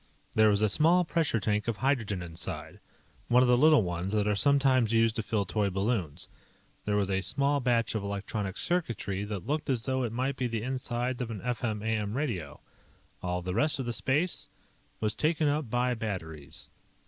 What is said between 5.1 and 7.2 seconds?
to fill toy balloons. There was